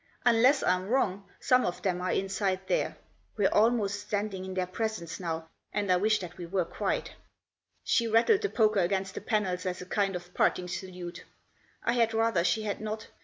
Unless 0.25 0.63
I'm 0.63 0.87
wrong, 0.87 1.29
some 1.39 1.63
of 1.63 1.83
them 1.83 2.01
are 2.01 2.11
inside 2.11 2.61
there; 2.65 2.97
we're 3.37 3.51
almost 3.53 3.99
standing 4.01 4.43
in 4.45 4.55
their 4.55 4.65
presence 4.65 5.19
now, 5.19 5.47
and 5.71 5.91
I 5.91 5.97
wish 5.97 6.17
that 6.21 6.39
we 6.39 6.47
were 6.47 6.65
quite." 6.65 7.11
She 7.83 8.07
rattled 8.07 8.41
the 8.41 8.49
poker 8.49 8.79
against 8.79 9.13
the 9.13 9.21
panels 9.21 9.63
as 9.67 9.79
a 9.79 9.85
kind 9.85 10.15
of 10.15 10.33
parting 10.33 10.67
salute. 10.67 11.23
I 11.83 11.93
had 11.93 12.15
rather 12.15 12.43
she 12.43 12.63
had 12.63 12.81
not. 12.81 13.09